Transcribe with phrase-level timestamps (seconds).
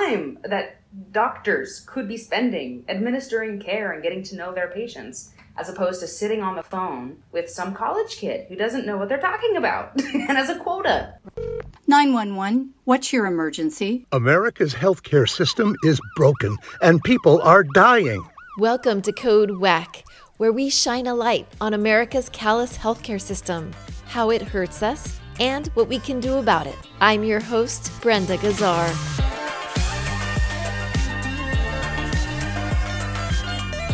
[0.00, 0.76] time that
[1.12, 6.06] doctors could be spending administering care and getting to know their patients as opposed to
[6.06, 9.92] sitting on the phone with some college kid who doesn't know what they're talking about
[10.14, 11.14] and has a quota.
[11.86, 14.06] 911, what's your emergency?
[14.12, 18.24] America's healthcare system is broken and people are dying.
[18.58, 20.04] Welcome to Code WACK,
[20.38, 23.72] where we shine a light on America's callous healthcare system,
[24.06, 26.76] how it hurts us, and what we can do about it.
[27.00, 29.29] I'm your host, Brenda Gazzar.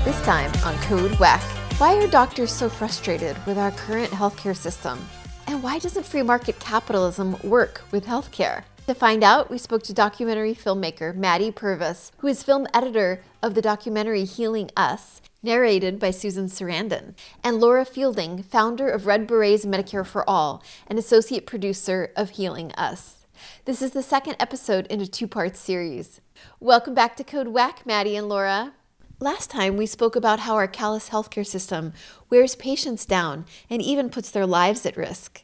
[0.07, 1.43] This time on Code WACK,
[1.79, 5.05] why are doctors so frustrated with our current healthcare system?
[5.49, 8.63] And why doesn't free market capitalism work with healthcare?
[8.87, 13.57] To find out, we spoke to documentary filmmaker Maddy Purves, who is film editor of
[13.57, 19.67] the documentary Healing Us, narrated by Susan Sarandon, and Laura Fielding, founder of Red Berets
[19.67, 23.27] Medicare for All and associate producer of Healing Us.
[23.65, 26.21] This is the second episode in a two part series.
[26.61, 28.73] Welcome back to Code WACK, Maddy and Laura.
[29.19, 31.95] Last time we spoke about how our callous healthcare system
[32.29, 35.43] wears patients down and even puts their lives at risk.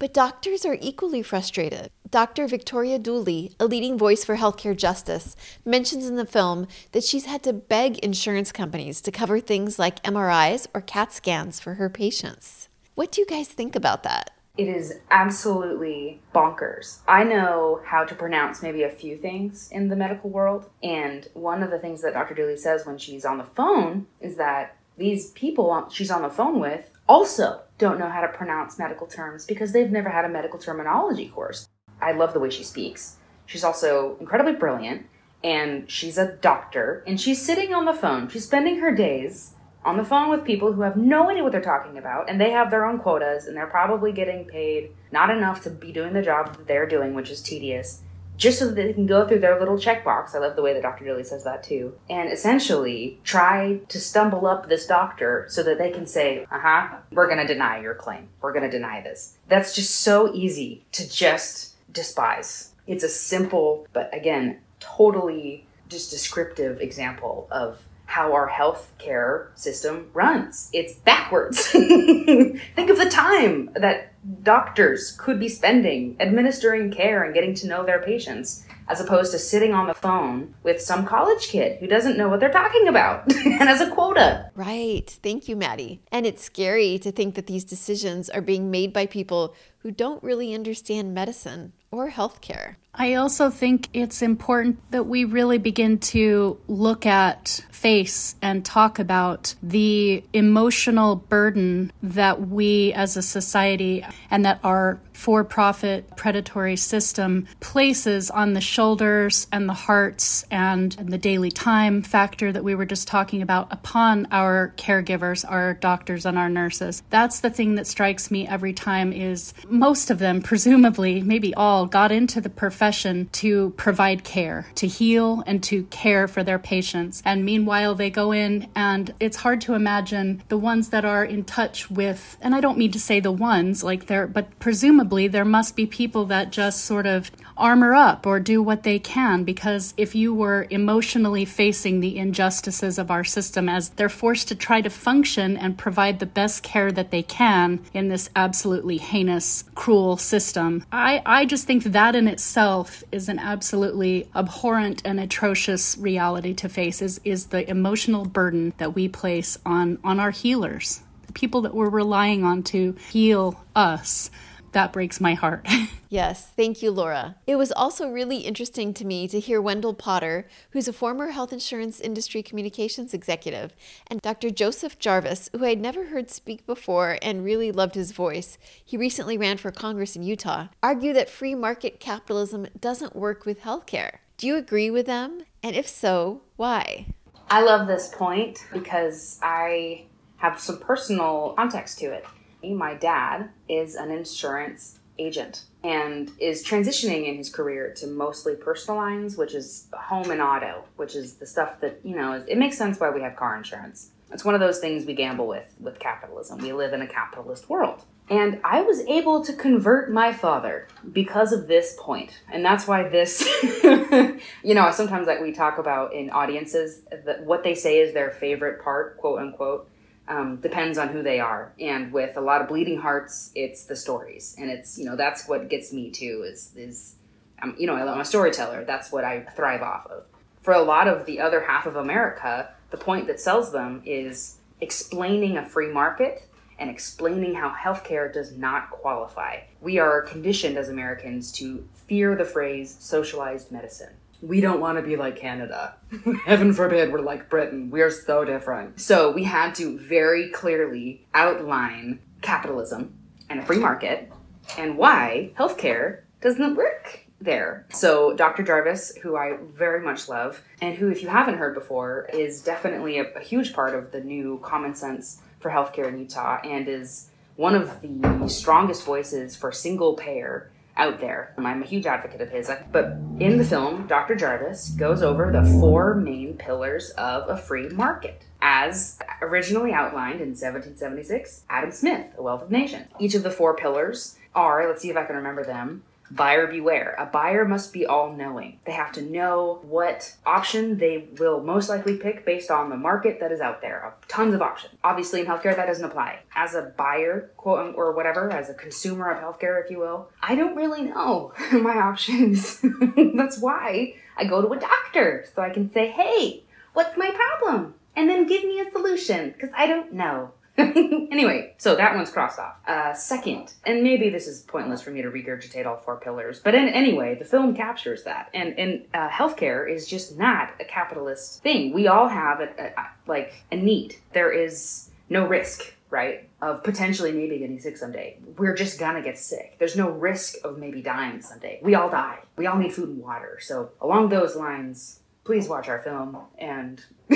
[0.00, 1.90] But doctors are equally frustrated.
[2.10, 2.48] Dr.
[2.48, 7.44] Victoria Dooley, a leading voice for healthcare justice, mentions in the film that she's had
[7.44, 12.68] to beg insurance companies to cover things like MRIs or CAT scans for her patients.
[12.96, 14.32] What do you guys think about that?
[14.58, 16.98] It is absolutely bonkers.
[17.08, 21.62] I know how to pronounce maybe a few things in the medical world, and one
[21.62, 22.34] of the things that Dr.
[22.34, 26.60] Dooley says when she's on the phone is that these people she's on the phone
[26.60, 30.58] with also don't know how to pronounce medical terms because they've never had a medical
[30.58, 31.66] terminology course.
[32.02, 33.16] I love the way she speaks.
[33.46, 35.06] She's also incredibly brilliant,
[35.42, 38.28] and she's a doctor, and she's sitting on the phone.
[38.28, 41.60] She's spending her days on the phone with people who have no idea what they're
[41.60, 45.62] talking about and they have their own quotas and they're probably getting paid not enough
[45.62, 48.02] to be doing the job that they're doing, which is tedious,
[48.36, 50.34] just so that they can go through their little checkbox.
[50.34, 51.04] I love the way that Dr.
[51.04, 51.94] Dilly says that too.
[52.08, 56.96] And essentially try to stumble up this doctor so that they can say, uh huh,
[57.10, 58.28] we're going to deny your claim.
[58.40, 59.36] We're going to deny this.
[59.48, 62.72] That's just so easy to just despise.
[62.86, 70.68] It's a simple, but again, totally just descriptive example of how our healthcare system runs.
[70.74, 71.66] It's backwards.
[71.68, 74.12] Think of the time that
[74.42, 79.38] doctors could be spending administering care and getting to know their patients as opposed to
[79.38, 83.32] sitting on the phone with some college kid who doesn't know what they're talking about
[83.46, 84.50] and has a quota.
[84.54, 85.08] Right.
[85.22, 86.02] Thank you, Maddy.
[86.12, 90.22] And it's scary to think that these decisions are being made by people who don't
[90.22, 92.76] really understand medicine or healthcare.
[92.94, 98.98] I also think it's important that we really begin to look at, face, and talk
[98.98, 106.76] about the emotional burden that we as a society and that our for profit predatory
[106.76, 112.64] system places on the shoulders and the hearts and, and the daily time factor that
[112.64, 117.02] we were just talking about upon our caregivers, our doctors, and our nurses.
[117.10, 121.81] That's the thing that strikes me every time is most of them, presumably, maybe all,
[121.86, 127.22] got into the profession to provide care, to heal and to care for their patients.
[127.24, 131.44] And meanwhile, they go in, and it's hard to imagine the ones that are in
[131.44, 135.44] touch with, and I don't mean to say the ones, like they're, but presumably there
[135.44, 139.94] must be people that just sort of armor up or do what they can because
[139.96, 144.80] if you were emotionally facing the injustices of our system as they're forced to try
[144.80, 150.16] to function and provide the best care that they can in this absolutely heinous, cruel
[150.16, 156.54] system, I, I just think that in itself is an absolutely abhorrent and atrocious reality
[156.54, 161.32] to face is, is the emotional burden that we place on, on our healers, the
[161.32, 164.30] people that we're relying on to heal us
[164.72, 165.66] that breaks my heart.
[166.08, 167.36] yes, thank you, Laura.
[167.46, 171.52] It was also really interesting to me to hear Wendell Potter, who's a former health
[171.52, 173.74] insurance industry communications executive,
[174.06, 174.50] and Dr.
[174.50, 178.58] Joseph Jarvis, who I'd never heard speak before and really loved his voice.
[178.84, 183.62] He recently ran for Congress in Utah, argue that free market capitalism doesn't work with
[183.62, 184.18] healthcare.
[184.36, 185.42] Do you agree with them?
[185.62, 187.06] And if so, why?
[187.48, 190.06] I love this point because I
[190.38, 192.24] have some personal context to it.
[192.62, 198.98] My dad is an insurance agent and is transitioning in his career to mostly personal
[198.98, 202.78] lines, which is home and auto, which is the stuff that, you know, it makes
[202.78, 204.10] sense why we have car insurance.
[204.32, 206.58] It's one of those things we gamble with with capitalism.
[206.58, 208.04] We live in a capitalist world.
[208.30, 212.40] And I was able to convert my father because of this point.
[212.50, 213.42] And that's why this,
[213.84, 218.30] you know, sometimes like we talk about in audiences that what they say is their
[218.30, 219.90] favorite part, quote unquote
[220.32, 221.72] um, depends on who they are.
[221.78, 225.46] And with a lot of bleeding hearts, it's the stories, and it's you know that's
[225.48, 226.44] what gets me too.
[226.46, 227.16] Is is
[227.60, 228.84] I'm, you know, I'm a storyteller.
[228.84, 230.24] That's what I thrive off of.
[230.62, 234.58] For a lot of the other half of America, the point that sells them is
[234.80, 239.60] explaining a free market and explaining how healthcare does not qualify.
[239.80, 244.14] We are conditioned as Americans to fear the phrase socialized medicine.
[244.42, 245.94] We don't want to be like Canada.
[246.44, 247.90] Heaven forbid we're like Britain.
[247.90, 249.00] We are so different.
[249.00, 253.14] So we had to very clearly outline capitalism
[253.48, 254.30] and a free market
[254.76, 257.86] and why healthcare doesn't work there.
[257.90, 258.62] So, Dr.
[258.62, 263.18] Jarvis, who I very much love, and who, if you haven't heard before, is definitely
[263.18, 267.28] a, a huge part of the new common sense for healthcare in Utah and is
[267.56, 271.54] one of the strongest voices for single payer out there.
[271.58, 272.70] I'm a huge advocate of his.
[272.90, 274.34] But in the film, Dr.
[274.34, 278.44] Jarvis goes over the four main pillars of a free market.
[278.60, 283.08] As originally outlined in 1776, Adam Smith, A Wealth of Nations.
[283.18, 286.04] Each of the four pillars are, let's see if I can remember them,
[286.34, 287.14] buyer beware.
[287.18, 288.78] A buyer must be all knowing.
[288.84, 293.38] They have to know what option they will most likely pick based on the market
[293.40, 294.06] that is out there.
[294.06, 294.94] Uh, tons of options.
[295.04, 296.40] Obviously, in healthcare, that doesn't apply.
[296.54, 300.54] As a buyer, quote, or whatever, as a consumer of healthcare, if you will, I
[300.54, 302.80] don't really know my options.
[303.34, 306.64] That's why I go to a doctor so I can say, hey,
[306.94, 307.94] what's my problem?
[308.16, 310.52] And then give me a solution because I don't know.
[310.78, 312.76] anyway, so that one's crossed off.
[312.86, 316.74] Uh, second, and maybe this is pointless for me to regurgitate all four pillars, but
[316.74, 318.48] in, anyway, the film captures that.
[318.54, 321.92] And, and uh, healthcare is just not a capitalist thing.
[321.92, 324.16] We all have a, a, a, like a need.
[324.32, 328.38] There is no risk, right, of potentially maybe getting sick someday.
[328.56, 329.76] We're just gonna get sick.
[329.78, 331.80] There's no risk of maybe dying someday.
[331.82, 332.38] We all die.
[332.56, 333.58] We all need food and water.
[333.60, 337.04] So along those lines, please watch our film and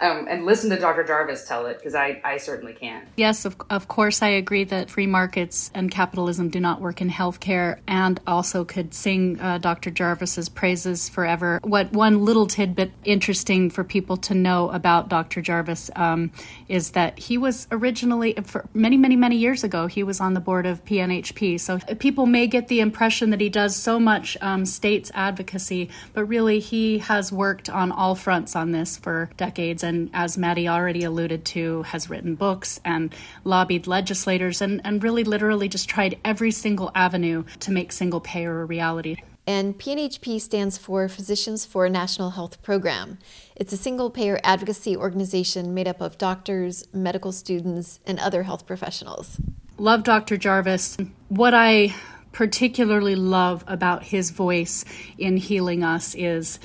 [0.00, 1.04] um, and listen to Dr.
[1.04, 3.06] Jarvis tell it because I, I certainly can.
[3.16, 7.08] Yes, of, of course, I agree that free markets and capitalism do not work in
[7.08, 9.90] healthcare, and also could sing uh, Dr.
[9.90, 11.60] Jarvis's praises forever.
[11.62, 15.40] What one little tidbit interesting for people to know about Dr.
[15.40, 16.32] Jarvis um,
[16.68, 20.40] is that he was originally, for many, many, many years ago, he was on the
[20.40, 21.60] board of PNHP.
[21.60, 26.24] So people may get the impression that he does so much um, states advocacy, but
[26.24, 31.04] really he has worked on all fronts on this for decades, and as Maddy already
[31.04, 33.14] alluded to, has written books and
[33.44, 38.62] lobbied legislators and, and really literally just tried every single avenue to make single payer
[38.62, 39.16] a reality.
[39.46, 43.18] And PNHP stands for Physicians for a National Health Program.
[43.56, 48.66] It's a single payer advocacy organization made up of doctors, medical students, and other health
[48.66, 49.40] professionals.
[49.78, 50.36] Love Dr.
[50.36, 50.96] Jarvis.
[51.28, 51.94] What I
[52.30, 54.84] particularly love about his voice
[55.18, 56.58] in healing us is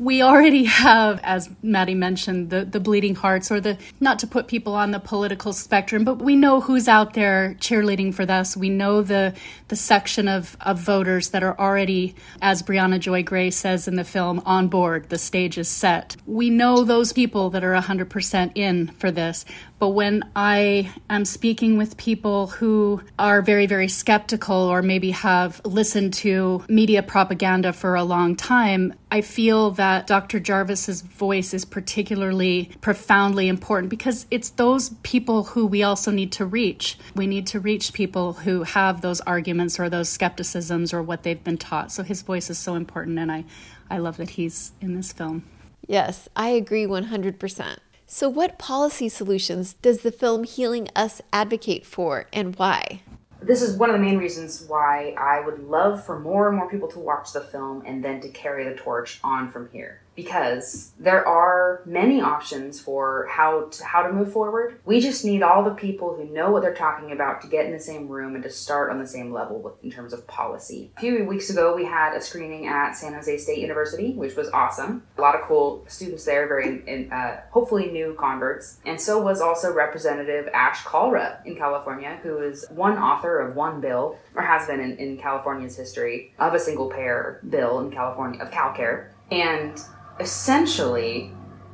[0.00, 4.48] we already have, as Maddy mentioned, the, the bleeding hearts, or the not to put
[4.48, 8.56] people on the political spectrum, but we know who's out there cheerleading for this.
[8.56, 9.34] We know the
[9.68, 14.04] the section of, of voters that are already, as Briahna Joy Gray says in the
[14.04, 15.10] film, on board.
[15.10, 16.16] The stage is set.
[16.26, 19.44] We know those people that are 100% in for this.
[19.78, 25.60] But when I am speaking with people who are very, very skeptical or maybe have
[25.64, 30.38] listened to media propaganda for a long time, I feel that Dr.
[30.38, 36.44] Jarvis's voice is particularly profoundly important because it's those people who we also need to
[36.44, 36.96] reach.
[37.16, 41.42] We need to reach people who have those arguments or those skepticisms or what they've
[41.42, 41.90] been taught.
[41.90, 43.44] So his voice is so important, and I,
[43.90, 45.42] I love that he's in this film.
[45.88, 47.78] Yes, I agree 100%.
[48.06, 53.02] So, what policy solutions does the film Healing Us advocate for and why?
[53.42, 56.68] This is one of the main reasons why I would love for more and more
[56.68, 60.92] people to watch the film and then to carry the torch on from here because
[60.98, 64.78] there are many options for how to, how to move forward.
[64.84, 67.72] We just need all the people who know what they're talking about to get in
[67.72, 70.90] the same room and to start on the same level with, in terms of policy.
[70.98, 74.50] A few weeks ago, we had a screening at San Jose State University, which was
[74.50, 75.02] awesome.
[75.16, 79.40] A lot of cool students there, very in, uh, hopefully new converts, and so was
[79.40, 84.66] also Representative Ash Kalra in California, who is one author of one bill, or has
[84.66, 89.08] been in, in California's history of a single payer bill in California of CalCare.
[89.30, 89.80] And
[90.20, 91.32] essentially,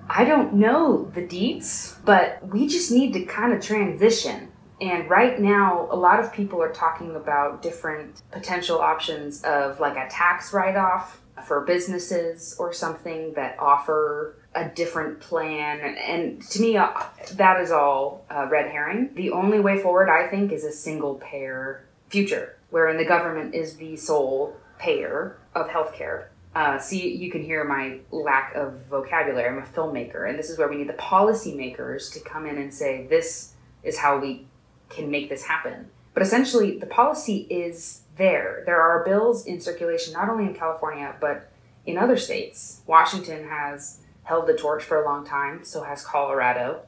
[0.08, 4.52] I don't know the deets, but we just need to kind of transition.
[4.80, 9.96] And right now, a lot of people are talking about different potential options of like
[9.96, 15.80] a tax write off for businesses or something that offer a different plan.
[15.80, 16.92] And to me, uh,
[17.32, 19.10] that is all uh, red herring.
[19.14, 23.76] The only way forward, I think, is a single payer future, wherein the government is
[23.76, 26.26] the sole payer of healthcare
[26.56, 29.46] uh, see, you can hear my lack of vocabulary.
[29.46, 32.72] I'm a filmmaker, and this is where we need the policymakers to come in and
[32.72, 34.46] say, this is how we
[34.88, 35.90] can make this happen.
[36.14, 38.62] But essentially, the policy is there.
[38.64, 41.52] There are bills in circulation not only in California, but
[41.84, 42.80] in other states.
[42.86, 46.80] Washington has held the torch for a long time, so has Colorado.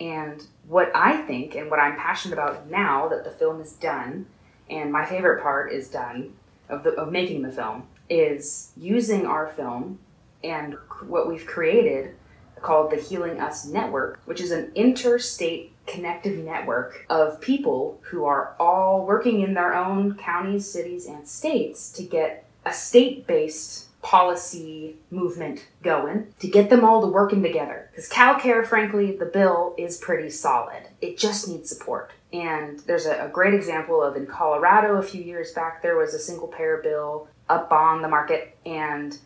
[0.00, 4.24] And what I think and what I'm passionate about now that the film is done,
[4.70, 6.32] and my favorite part is done
[6.70, 9.98] of, the, of making the film, is using our film
[10.44, 10.76] and
[11.06, 12.14] what we've created
[12.60, 18.54] called the Healing Us Network, which is an interstate connected network of people who are
[18.60, 24.96] all working in their own counties, cities, and states to get a state based policy
[25.10, 27.88] movement going to get them all to working together.
[27.90, 30.88] Because CalCare, frankly, the bill is pretty solid.
[31.00, 32.10] It just needs support.
[32.32, 36.14] And there's a, a, great example of in Colorado a few years back, there was
[36.14, 39.18] a single payer bill up on the market, and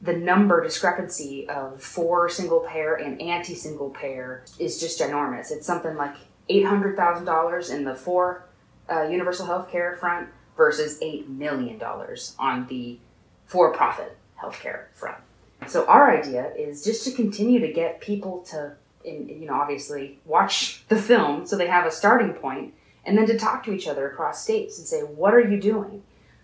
[0.00, 5.50] the number discrepancy of for single payer and anti single payer is just ginormous.
[5.50, 6.16] It's something like
[6.50, 8.44] $800,000 in the for
[8.90, 11.80] uh, universal health care front versus $8 million
[12.38, 12.98] on the
[13.46, 15.18] for profit healthcare front.
[15.68, 18.74] So our idea is just to continue to get people to,
[19.04, 22.74] you know, obviously watch the film so they have a starting point,
[23.04, 26.02] and then to talk to each other across states and say, what are you doing?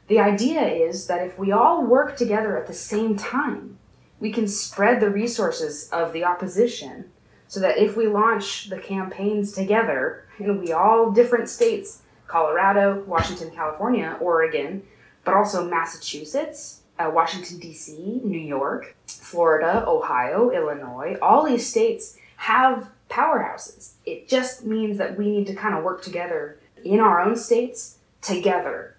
[0.08, 3.78] The idea is that if we all work together at the same time,
[4.20, 7.10] we can spread the resources of the opposition
[7.46, 13.50] so that if we launch the campaigns together, and we all different states, Colorado, Washington,
[13.50, 14.82] California, Oregon,
[15.24, 22.90] but also Massachusetts, uh, Washington, D.C., New York, Florida, Ohio, Illinois, all these states have
[23.10, 23.92] powerhouses.
[24.06, 27.98] It just means that we need to kind of work together in our own states
[28.20, 28.98] together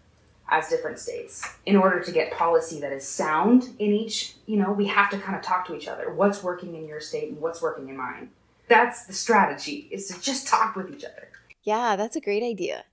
[0.51, 4.71] as different states in order to get policy that is sound in each you know
[4.71, 7.39] we have to kind of talk to each other what's working in your state and
[7.39, 8.29] what's working in mine
[8.67, 11.29] that's the strategy is to just talk with each other
[11.63, 12.83] yeah that's a great idea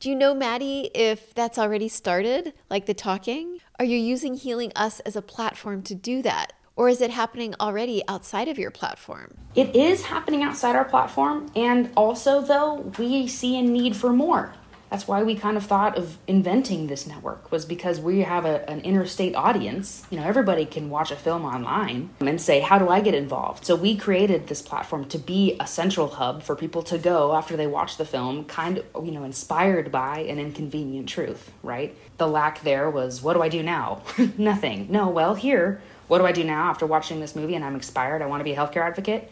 [0.00, 3.60] do you know, Maddy, if that's already started, like the talking?
[3.78, 6.52] Are you using Healing Us as a platform to do that?
[6.76, 9.38] Or is it happening already outside of your platform?
[9.54, 11.50] It is happening outside our platform.
[11.56, 14.52] And also, though, we see a need for more
[14.94, 18.70] that's why we kind of thought of inventing this network was because we have a,
[18.70, 20.06] an interstate audience.
[20.08, 23.64] You know everybody can watch a film online and say how do i get involved?
[23.64, 27.56] So we created this platform to be a central hub for people to go after
[27.56, 31.98] they watch the film kind of you know inspired by an inconvenient truth right?
[32.18, 34.02] The lack there was what do i do now?
[34.38, 34.86] Nothing.
[34.92, 38.22] No well here what do i do now after watching this movie and i'm inspired?
[38.22, 39.28] I want to be a healthcare advocate?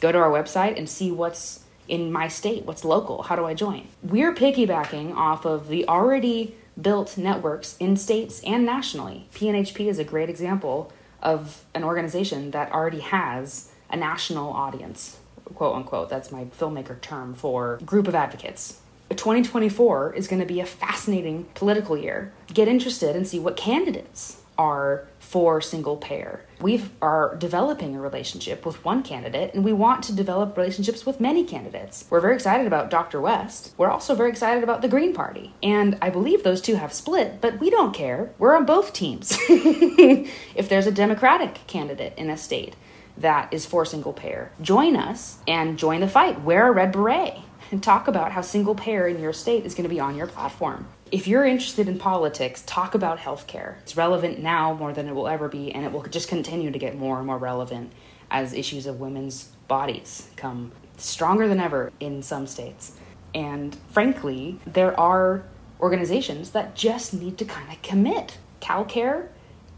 [0.00, 2.64] Go to our website and see what's in my state?
[2.64, 3.22] What's local?
[3.22, 3.88] How do I join?
[4.02, 9.28] We're piggybacking off of the already built networks in states and nationally.
[9.34, 15.18] PNHP is a great example of an organization that already has a national audience,
[15.54, 16.08] quote unquote.
[16.08, 18.80] That's my filmmaker term for group of advocates.
[19.10, 22.32] 2024 is going to be a fascinating political year.
[22.52, 26.44] Get interested and see what candidates are for single payer.
[26.60, 31.20] We are developing a relationship with one candidate and we want to develop relationships with
[31.20, 32.04] many candidates.
[32.08, 33.20] We're very excited about Dr.
[33.20, 33.74] West.
[33.76, 35.52] We're also very excited about the Green Party.
[35.64, 38.32] And I believe those two have split, but we don't care.
[38.38, 39.36] We're on both teams.
[39.48, 42.76] if there's a Democratic candidate in a state
[43.18, 46.42] that is for single payer, join us and join the fight.
[46.42, 47.34] Wear a red beret
[47.72, 50.28] and talk about how single payer in your state is going to be on your
[50.28, 53.78] platform if you're interested in politics, talk about healthcare.
[53.80, 56.78] It's relevant now more than it will ever be, and it will just continue to
[56.78, 57.92] get more and more relevant
[58.30, 62.96] as issues of women's bodies come stronger than ever in some states.
[63.34, 65.44] And frankly, there are
[65.80, 68.38] organizations that just need to kind of commit.
[68.62, 69.28] CalCare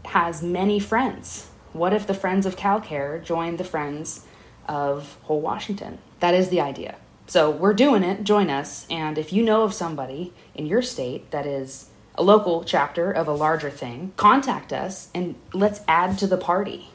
[0.05, 1.49] has many friends.
[1.73, 4.25] What if the friends of CalCare join the friends
[4.69, 5.97] of Whole Washington?
[6.21, 6.95] That is the idea.
[7.27, 8.23] So we're doing it.
[8.23, 8.85] Join us.
[8.89, 13.27] And if you know of somebody in your state that is a local chapter of
[13.27, 16.91] a larger thing, contact us and let's add to the party.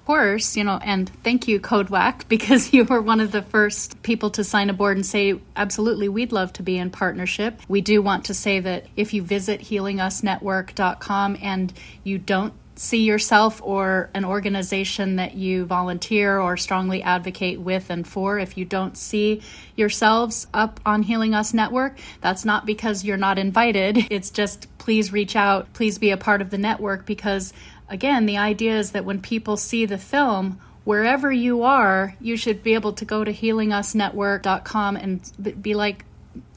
[0.00, 3.42] Of course, you know, and thank you, Code WACK, because you were one of the
[3.42, 7.60] first people to sign aboard and say, absolutely, we'd love to be in partnership.
[7.68, 11.72] We do want to say that if you visit healingusnetwork.com and
[12.04, 18.06] you don't see yourself or an organization that you volunteer or strongly advocate with and
[18.06, 19.42] for, if you don't see
[19.74, 24.06] yourselves up on Healing Us Network, that's not because you're not invited.
[24.16, 27.52] It's just please reach out, please be a part of the network because,
[27.88, 32.62] again, the idea is that when people see the film, wherever you are, you should
[32.62, 36.04] be able to go to healingusnetwork.com and be like,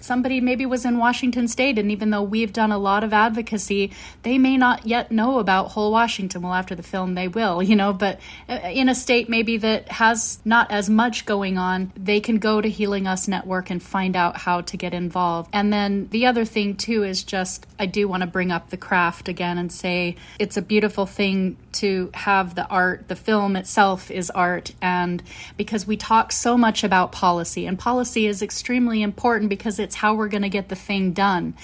[0.01, 3.91] somebody maybe was in Washington state, and even though we've done a lot of advocacy,
[4.23, 6.41] they may not yet know about whole Washington.
[6.41, 9.89] Well, after the film, they will, you know, but uh, in a state maybe that
[9.89, 14.15] has not as much going on, they can go to Healing Us Network and find
[14.15, 15.49] out how to get involved.
[15.53, 18.77] And then the other thing, too, is just I do want to bring up the
[18.77, 24.09] craft again and say it's a beautiful thing to have the art, the film itself
[24.11, 25.21] is art, and
[25.55, 30.13] because we talk so much about policy, and policy is extremely important because it's how
[30.13, 31.55] we're going to get the thing done.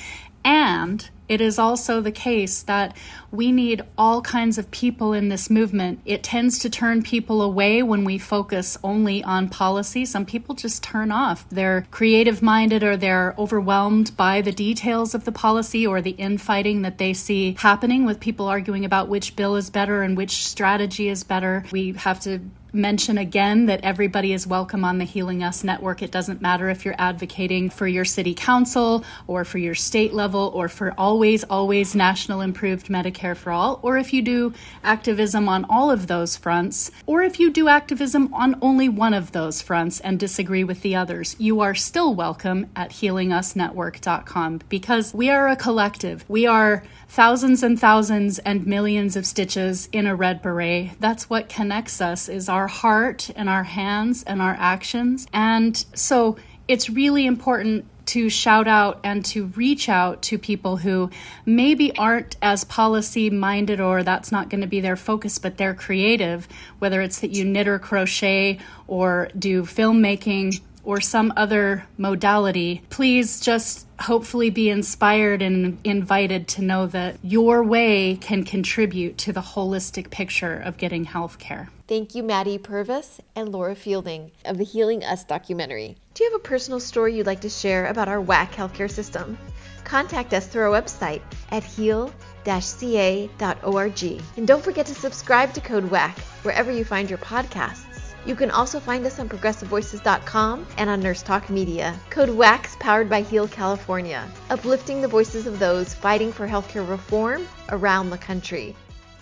[0.44, 2.96] And it is also the case that
[3.32, 6.00] we need all kinds of people in this movement.
[6.06, 10.06] It tends to turn people away when we focus only on policy.
[10.06, 11.48] Some people just turn off.
[11.50, 16.84] They're creative minded or they're overwhelmed by the details of the policy or the infighting
[16.84, 21.10] that they see happening with people arguing about which bill is better and which strategy
[21.10, 21.66] is better.
[21.72, 22.40] We have to
[22.76, 26.02] mention again that everybody is welcome on the Healing Us network.
[26.02, 30.52] It doesn't matter if you're advocating for your city council or for your state level
[30.54, 34.54] or for always, always national improved Medicare for all, or if you do
[34.84, 39.32] activism on all of those fronts, or if you do activism on only one of
[39.32, 45.30] those fronts and disagree with the others, you are still welcome at healingusnetwork.com because we
[45.30, 46.26] are a collective.
[46.28, 51.00] We are thousands and thousands and millions of stitches in a red beret.
[51.00, 55.28] That's what connects us is our heart and our hands and our actions.
[55.32, 56.36] And so
[56.68, 61.10] it's really important to shout out and to reach out to people who
[61.46, 65.74] maybe aren't as policy minded or that's not going to be their focus, but they're
[65.74, 66.48] creative,
[66.80, 73.40] whether it's that you knit or crochet or do filmmaking or some other modality, please
[73.40, 79.42] just hopefully be inspired and invited to know that your way can contribute to the
[79.42, 81.70] holistic picture of getting health care.
[81.88, 85.98] Thank you, Maddy Purves and Laura Fielding of the Healing Us documentary.
[86.16, 89.38] Do you have a personal story you'd like to share about our WACK healthcare system?
[89.84, 92.10] Contact us through our website at heal
[92.46, 94.04] ca.org.
[94.38, 98.14] And don't forget to subscribe to Code WACK wherever you find your podcasts.
[98.26, 101.94] You can also find us on progressivevoices.com and on Nurse Talk Media.
[102.10, 107.46] Code WACK's powered by Heal California, uplifting the voices of those fighting for healthcare reform
[107.68, 108.74] around the country.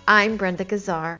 [0.07, 1.17] I'm Brenda Gazzar.